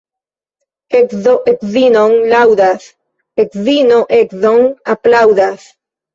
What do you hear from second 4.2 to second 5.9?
edzon aplaŭdas.